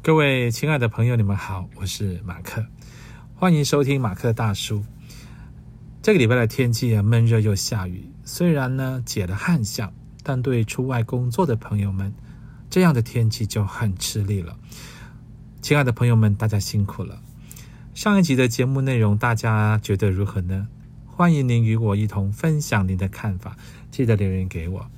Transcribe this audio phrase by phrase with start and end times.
[0.00, 2.64] 各位亲爱的朋友，你们好，我是马克，
[3.34, 4.82] 欢迎收听马克大叔。
[6.00, 9.92] 这个礼拜的天气啊，闷热又下雨，虽然呢解了旱象，
[10.22, 12.14] 但对出外工作的朋友们，
[12.70, 14.56] 这样的天气就很吃力了。
[15.60, 17.20] 亲爱的朋友们，大家辛苦了。
[17.92, 20.68] 上一集的节目内容，大家觉得如何呢？
[21.06, 23.56] 欢迎您与我一同分享您的看法，
[23.90, 24.90] 记得留言给我。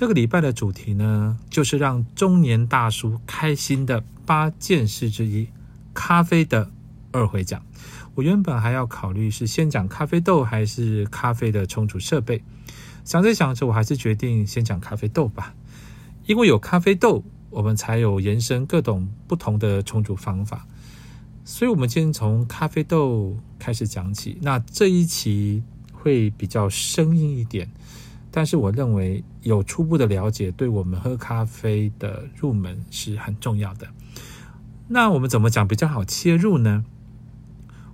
[0.00, 5.46] 这个礼拜的主题呢，就是让中年大叔开心的八件事之一——
[5.92, 6.70] 咖啡的
[7.12, 7.62] 二回讲。
[8.14, 12.42] 我原本还要考虑是先讲咖啡豆，还是咖啡的冲煮设备。
[13.04, 15.54] 想着想着，我还是决定先讲咖啡豆吧，
[16.24, 20.66] 因为有咖啡豆，我们才有延伸各种不同的冲煮方法。
[21.44, 24.38] 所以，我们今天从咖啡豆开始讲起。
[24.40, 27.70] 那这一期会比较生硬一点，
[28.30, 33.88] 但是我认为有初步的了解，对我们喝咖啡的入门是很重要的。
[34.88, 36.84] 那我们怎么讲比较好切入呢？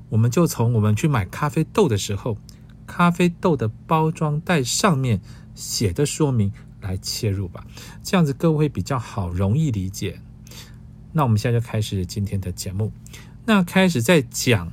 [0.09, 2.39] 我们就从我们去买咖啡豆的时候，
[2.87, 5.21] 咖啡豆的包装袋上面
[5.55, 7.67] 写的说明来切入吧。
[8.03, 10.21] 这样子各位比较好，容易理解。
[11.13, 12.93] 那我们现在就开始今天的节目。
[13.47, 14.73] 那开始在讲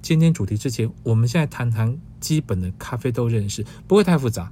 [0.00, 4.50] 今天主题之前，我们现在谈谈基本的咖啡豆认识，不会太复杂，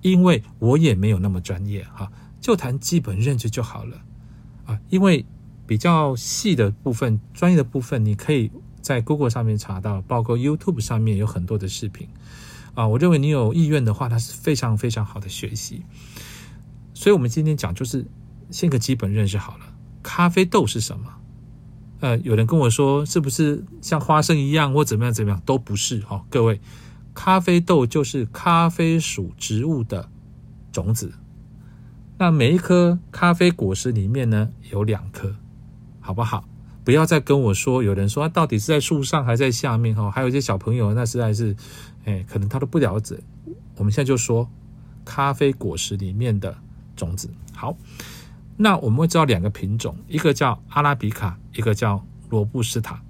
[0.00, 4.00] 因为我也没有那么专业哈，就谈基本认知就好了
[4.64, 4.78] 啊。
[4.88, 5.26] 因为
[5.66, 12.08] 比较细的部分、专业的部分，你可以在 Google 上面查到，包括 YouTube 上面有很多的视频
[12.74, 12.86] 啊。
[12.86, 15.82] 我认为你有意愿的话，它是非常非常好的学习。
[16.94, 18.06] 所以，我们今天讲就是
[18.50, 19.64] 先个基本认识好了，
[20.02, 21.12] 咖啡豆是什么？
[22.00, 26.24] 呃，有人跟我说，是不是像花生一样，或怎么样怎么样，都不是哈。
[26.30, 26.60] 各位，
[27.20, 30.08] 咖啡豆就是咖啡属植物的
[30.70, 31.12] 种子。
[32.16, 35.34] 那每一颗咖啡果实里面呢，有两颗，
[35.98, 36.44] 好不好？
[36.84, 40.08] 不要再跟我说，有人说到底是在树上还是在下面哈。
[40.08, 41.56] 还有一些小朋友，那实在是，
[42.04, 43.18] 哎，可能他都不了解。
[43.74, 44.48] 我们现在就说
[45.04, 46.56] 咖啡果实里面的
[46.94, 47.76] 种子，好。
[48.56, 53.02] 那我们会知道两个品种，一个叫阿拉比卡，一个叫罗布斯塔。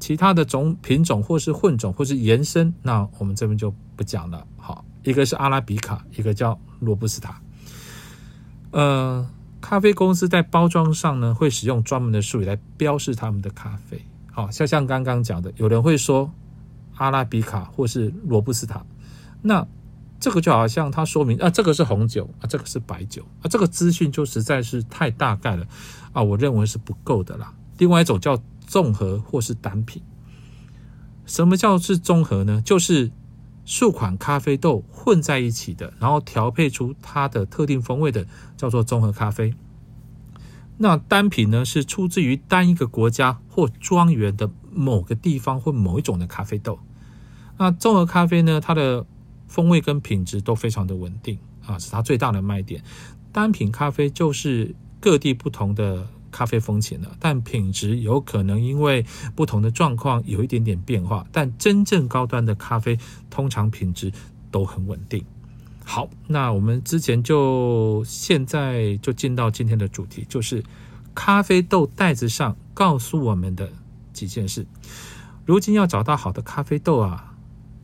[0.00, 4.44] 其他的种品种或是混种或是延伸，那我们这边就不讲了。
[4.56, 7.40] 好，一个是阿拉比卡，一个叫罗布斯塔。
[8.72, 9.28] 呃，
[9.60, 14.04] 咖啡公司在包装上呢，会使用专门的术语来标示他们的咖啡。
[14.32, 16.32] 好，像像刚刚讲的，有人会说
[16.96, 18.84] 阿拉比卡或是罗布斯塔，
[19.42, 19.64] 那。
[20.22, 25.66] 这个就好像它说明啊，这个是红酒啊，这个是白酒啊，这个资讯就实在是太大概了
[26.12, 27.54] 啊，我认为是不够的啦。
[27.78, 28.38] 另外一种叫
[28.70, 30.00] 综合或是单品。
[31.26, 32.62] 什么叫是综合呢？
[32.64, 33.10] 就是
[33.64, 39.54] 数款咖啡豆混在一起的，然后调配出它的特定风味的，叫做综合咖啡。
[40.78, 46.78] 那单品呢，是出自于单一个国家或庄园的某个地方或某一种的咖啡豆。
[47.58, 49.04] 那综合咖啡呢，它的
[49.48, 52.84] 风味跟品质都非常的稳定啊，是它最大的卖点。
[53.32, 59.04] 单品咖啡就是各地不同的咖啡风情了，但品质有可能因为
[59.34, 61.26] 不同的状况有一点点变化。
[61.32, 62.98] 但真正高端的咖啡
[63.28, 64.12] 通常品质
[64.50, 65.24] 都很稳定。
[65.84, 70.62] 好，那我们之前就现在就进到今天的主题，就是
[71.14, 73.68] 咖啡豆袋子上告诉我们的
[74.12, 74.66] 几件事。
[75.44, 77.26] 如今要找到好的咖啡豆啊。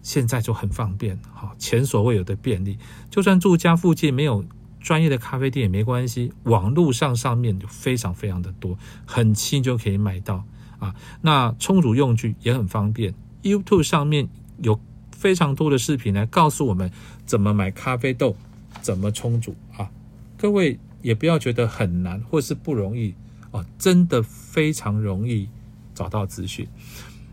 [0.03, 2.79] 现在就很方便，好前所未有的便利。
[3.11, 4.45] 就算住家附近没有
[4.87, 10.45] 专业的咖啡店也没关系，网络上上面就非常非常的多，很轻就可以买到
[10.79, 10.95] 啊。
[11.23, 14.79] 那冲煮用具也很方便，YouTube 上面有
[15.11, 16.89] 非常多的视频来告诉我们
[17.25, 18.37] 怎么买咖啡豆，
[18.81, 19.91] 怎么冲煮啊。
[20.37, 23.13] 各位也不要觉得很难或是不容易
[23.51, 25.49] 哦，真的非常容易
[25.97, 26.69] 找到资讯。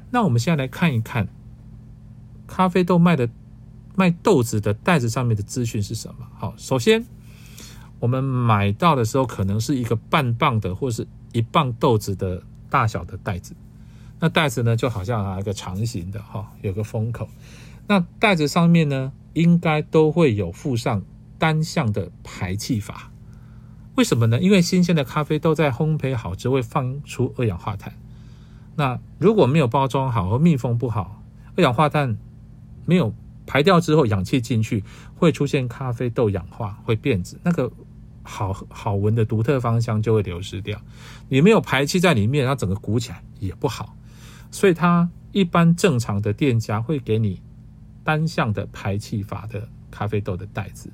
[0.10, 1.28] 那我们现在来看一看。
[2.48, 3.30] 咖啡豆卖的
[3.96, 6.28] 卖豆子的袋子上面的资讯是什么？
[6.36, 7.06] 好，首先
[8.04, 13.56] 我们买到的时候可能是一个半磅的或是一磅豆子的大小的袋子，
[14.20, 17.30] 那袋子呢就好像啊一个长形的哈，有个封口。
[17.88, 21.02] 那袋子上面呢应该都会有附上
[21.40, 23.10] 单向的排气阀。
[23.96, 24.38] 为什么呢？
[24.42, 27.94] 因为新鲜的咖啡豆在烘焙好之后会放出二氧化碳。
[28.76, 31.24] 那如果没有包装好和密封不好，
[31.56, 32.18] 二氧化碳。
[32.86, 33.14] 没有
[33.46, 34.84] 排掉之后，氧气进去
[35.16, 37.72] 会出现咖啡豆氧化，会变质，那个
[38.24, 40.82] 好好闻的独特芳香就会流失掉。
[41.30, 43.96] 你没有排气在里面，它整个鼓起来也不好。
[44.50, 47.42] 所以它一般正常的店家会给你
[48.04, 50.92] 单向的排气法的咖啡豆的袋子，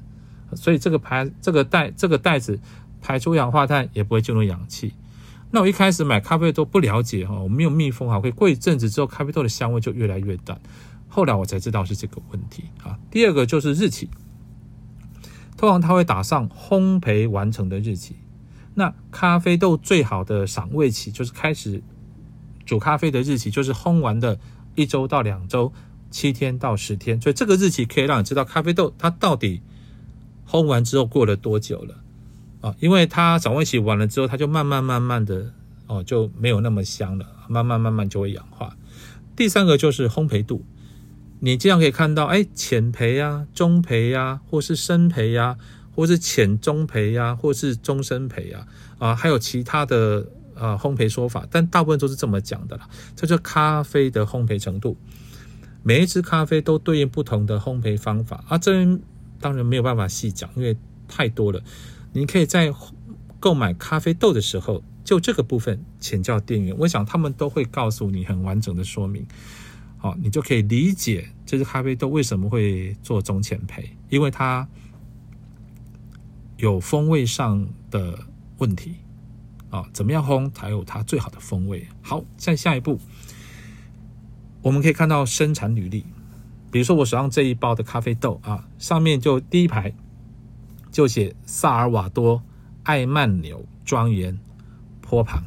[0.55, 2.59] 所以这个排这个袋这个袋子
[3.01, 4.93] 排出氧化碳也不会进入氧气
[5.51, 10.59] 那我一开始买咖啡豆不了解哈，我没有密封好，可以过一阵子之后，咖啡豆的香味就越来越淡。
[11.07, 12.97] 后来我才知道是这个问题啊。
[13.09, 14.07] 第二个就是日期，
[15.59, 18.15] 通常它会打上烘焙完成的日期。
[18.75, 21.83] 那咖啡豆最好的赏味期就是开始
[22.65, 24.39] 煮咖啡的日期，就是烘完的
[24.75, 25.73] 一周到两周，
[26.09, 27.19] 七天到十天。
[27.19, 29.61] 所以这个日期可以让你知道咖啡豆它到底
[30.47, 31.95] 烘完之后过了多久了。
[32.61, 35.51] 啊，因为它赏味期完了之后，它就慢慢慢慢的
[35.87, 38.77] 哦，就没有那么香了，慢慢慢慢就会氧化。
[39.35, 40.63] 第三个就是烘焙度，
[41.39, 45.57] 你这样可以看到，哎，浅焙呀、中焙呀，或是深焙呀，
[45.95, 52.89] 或是浅中焙呀，或是中深焙呀，啊，还有其他的呃烘焙说法，但大部分都是这么讲的啦。
[53.15, 54.97] 这就咖啡的烘焙程度，
[55.81, 58.73] 每一支咖啡都对应不同的烘焙方法啊，这
[59.39, 60.75] 当然没有办法细讲，因为
[61.07, 61.61] 太多了。
[62.11, 62.73] 你可以在
[63.39, 69.25] 购买咖啡豆的时候，就这个部分请教店员，我想他们都会告诉你很完整的说明，
[69.99, 74.67] 好，你就可以理解这只咖啡豆为什么会做中浅焙，因为它
[76.57, 78.17] 有风味上的
[78.57, 78.95] 问题
[79.69, 81.85] 啊，怎么样烘才有它最好的风味？
[82.01, 82.99] 好，在下一步，
[84.61, 86.05] 我们可以看到生产履历，
[86.71, 89.93] 比如说我手上这一包的咖啡豆啊，上面就第一排。
[90.91, 92.41] 就写萨尔瓦多
[92.81, 94.39] 艾曼纽庄园
[95.01, 95.45] 坡旁，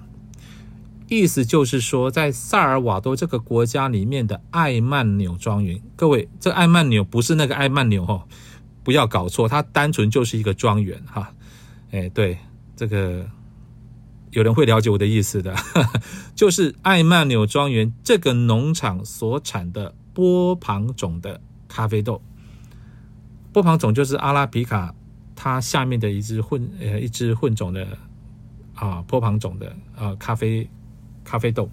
[1.20, 8.22] 意思就是说，在萨尔瓦多这个国家里面的艾曼纽庄园，各位，这艾曼纽不是那个艾曼纽哦，
[8.82, 11.32] 不要搞错，它单纯就是一个庄园哈。
[11.90, 12.38] 哎，对，
[12.74, 13.28] 这个
[14.30, 15.54] 有人会了解我的意思的，
[16.34, 22.22] 就是艾曼纽庄园这个农场所产的波旁种的咖啡豆，
[23.52, 24.94] 波旁种就是阿拉比卡。
[25.34, 27.98] 它下面的一只混呃一只混种的
[28.74, 30.68] 啊波旁种的啊咖啡
[31.24, 31.70] 咖啡豆，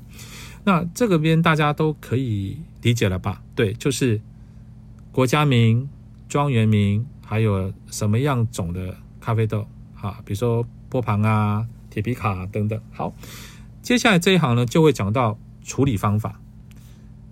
[0.63, 3.42] 那这个边大家都可以理解了吧？
[3.56, 4.19] 对，就是
[5.12, 5.90] 国家名、
[6.28, 9.68] 庄园名，还有什么样种的咖啡豆
[10.00, 10.22] 啊？
[10.25, 12.80] 比如说波旁啊、铁皮卡等等。
[12.92, 13.13] 好，
[13.81, 16.40] 接下来这一行呢就会讲到处理方法。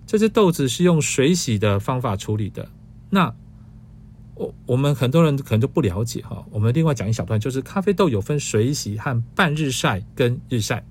[0.06, 2.68] 这只豆子是用水洗的方法处理的，
[3.10, 3.34] 那。
[4.40, 10.84] 我我们很多人可能都不了解哈，我们另外讲一小段，就是咖啡豆有分水洗和半日晒跟日晒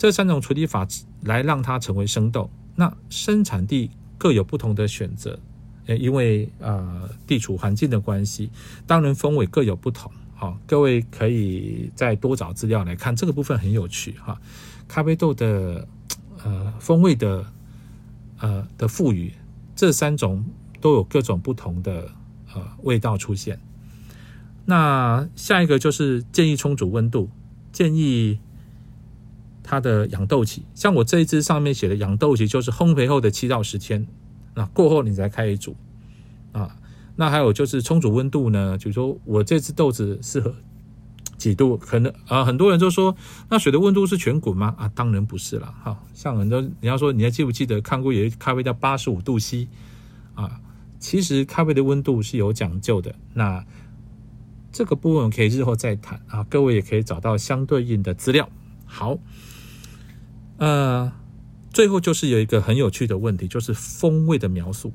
[0.00, 0.88] 这三种处理法
[1.24, 2.48] 来让它成为生豆。
[2.74, 5.38] 那生产地各有不同的选择，
[5.84, 8.50] 呃，因为呃地处环境的关系，
[8.86, 10.10] 当然风味各有不同。
[10.34, 14.40] 好，各位可以再多找资料来看这个部分很有趣哈。
[14.88, 15.86] 咖啡豆的
[16.42, 17.44] 呃风味的
[18.38, 19.30] 呃的赋予，
[19.76, 20.42] 这三种
[20.80, 22.10] 都有各种不同的。
[22.52, 23.60] 呃，味道出现。
[24.64, 27.30] 那下一个就是建议充足温度，
[27.70, 28.40] 建议
[29.70, 30.64] 它的养豆期。
[30.74, 34.04] 像我这一支上面写的养豆期，就是烘焙后的七到十天，
[34.56, 35.76] 那过后你才开始煮
[36.50, 36.74] 啊。
[37.14, 40.52] 那还有就是充足温度呢，就是说我这支豆子适合
[41.38, 41.76] 几度？
[41.76, 43.14] 可能啊，很多人就说，
[43.48, 44.74] 那水的温度是全滚吗？
[44.76, 45.72] 啊，当然不是了。
[45.84, 49.68] 哈，像很多你要说，你还记不记得看过有一咖啡叫八十五度 C
[50.34, 50.60] 啊？
[50.98, 53.64] 其实咖啡的温度是有讲究的，那
[54.72, 56.44] 这个部分可以日后再谈啊。
[56.50, 58.48] 各位也可以找到相对应的资料。
[58.84, 59.18] 好，
[60.60, 61.10] 呃，
[61.72, 64.92] 最后就是有一个很有趣的问题，就是风味的描述。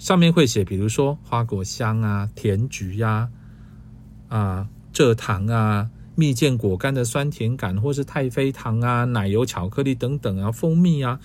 [0.00, 3.28] 上面会写，比如说花果香啊、甜菊呀、
[4.26, 11.20] 啊蔗糖啊、蜜饯果干的酸甜感，或是太妃糖啊、奶油巧克力等等啊、蜂蜜啊。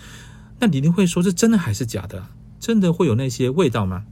[0.60, 2.28] 那你一定会说，这真的还是假的？
[2.60, 4.06] 真的会有那些味道吗？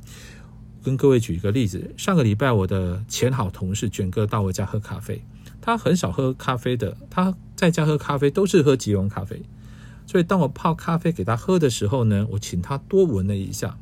[0.83, 5.23] 跟各位举一个例子，上个礼拜我的前好同事卷哥到我家喝咖啡，
[5.61, 9.41] 他很少喝咖啡的，他在家喝咖啡都是喝即溶咖啡，
[10.05, 13.77] 所以当我泡咖啡给他喝的时候呢，我请他多闻了一下，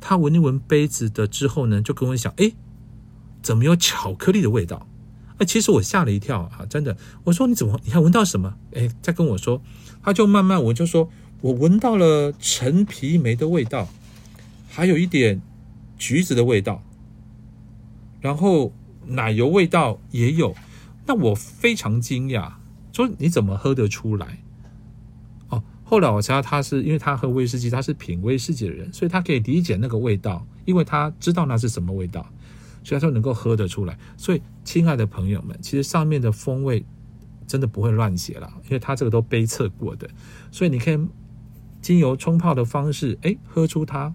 [0.00, 2.52] 他闻一闻杯子的之后呢，就跟我讲，哎，
[3.42, 4.86] 怎么有巧克力的味道？
[5.38, 8.56] 哎，其实我吓了一跳啊，真的，我说你怎么你还闻到什么？
[8.72, 9.62] 哎，再跟我说，
[10.02, 11.10] 他就慢慢闻，就说。
[11.40, 13.86] 我闻到了陈皮梅的味道，
[14.70, 15.42] 还有一点
[15.98, 16.82] 橘子的味道，
[18.22, 18.72] 然后
[19.08, 20.56] 奶油味道也有。
[21.04, 22.50] 那我非常惊讶，
[22.94, 24.38] 说你怎么喝得出来？
[25.50, 32.26] 哦，后来我知道他是因为他喝威士忌，他是品威士忌的人，所以他可以理解那个味道，因为他知道那是什么味道，
[32.82, 33.98] 所以他说能够喝得出来。
[34.16, 36.82] 所以，亲爱的朋友们，其实上面的风味
[37.46, 40.08] 真的不会乱写了，因为他这个都杯测过的，
[40.50, 40.98] 所以你可以。
[41.84, 44.14] 经由冲泡的方式，哎，喝出它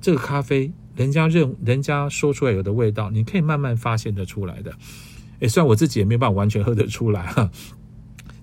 [0.00, 4.74] 这个咖啡，人家认人家说出来有的味道，你可以慢慢发现得出来的。
[5.40, 7.50] 哎，虽然我自己也没有办法完全喝得出来哈，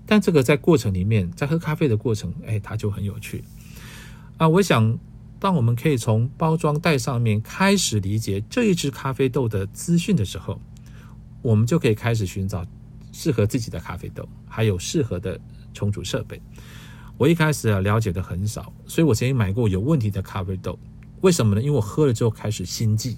[0.06, 3.42] 但这个在过程里面，在喝咖啡的过程，哎，它就很有趣
[4.36, 4.48] 啊。
[4.48, 4.98] 我想，
[5.38, 10.60] 当我们可以从包装袋上面开始理解这一支咖啡豆的资讯的时候，
[11.40, 12.64] 我们就可以开始寻找
[13.12, 15.40] 适合自己的咖啡豆，还有适合的
[15.72, 16.40] 冲煮设备。
[17.18, 20.78] 我一开始啊了解的很少，所以我曾经买过有问题的咖啡豆。
[21.20, 21.62] 为什么呢？
[21.62, 23.16] 因为我喝了之后开始心悸，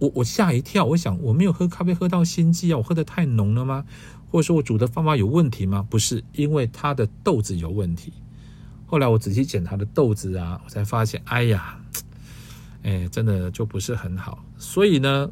[0.00, 0.84] 我我吓一跳。
[0.84, 3.84] 我想我没有喝咖啡喝到心悸啊，我喝的太浓了吗？
[4.30, 5.86] 或者说我煮的方法有问题吗？
[5.88, 8.12] 不是，因为它的豆子有问题。
[8.86, 11.78] 后来我仔细检查的豆子啊，我才发现，哎呀，
[12.82, 14.44] 哎，真的就不是很好。
[14.56, 15.30] 所以呢，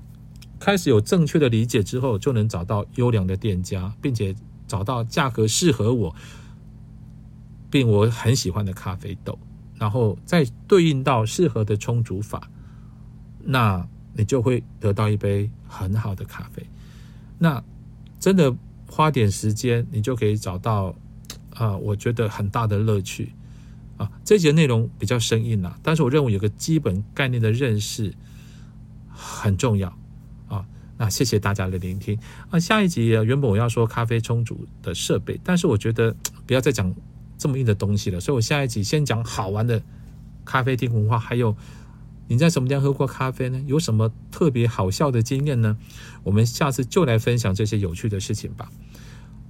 [0.61, 4.35] 开始有正确的理解之后，就能找到优良的店家，并且
[4.67, 6.15] 找到价格适合我，
[7.71, 9.39] 并我很喜欢的咖啡豆。
[9.77, 12.51] 然后再对应到适合的冲煮法，
[13.45, 13.87] 那
[14.19, 16.63] 你就会得到一杯很好的咖啡。
[17.39, 17.65] 那
[18.21, 18.55] 真的
[18.87, 20.95] 花点时间，你就可以找到
[21.55, 23.33] 啊，我觉得很大的乐趣
[23.97, 24.11] 啊。
[24.23, 28.13] 这节内容比较生硬了，但是我认为有个基本概念的认识
[29.09, 29.89] 很重要
[30.49, 30.67] 啊。
[30.99, 32.19] 那谢谢大家的聆听
[32.51, 32.61] 啊。
[32.61, 36.15] 下一集原本我要说咖啡冲煮的设备，但是我觉得
[36.47, 36.95] 不要再讲。
[37.41, 39.81] 这么硬的东西了，所以我下一集先讲好玩的
[40.45, 41.57] 咖啡厅文化，还有
[42.29, 43.61] 你在什么地方喝过咖啡呢？
[43.67, 45.77] 有什么特别好笑的经验呢？
[46.23, 48.71] 我们下次就来分享这些有趣的事情吧。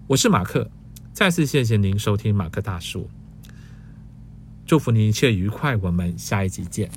[0.07, 0.71] 我是马克，
[1.13, 3.11] 再次谢谢您收听马克大叔，
[4.65, 6.89] 祝福您一切愉快，我们下一集见。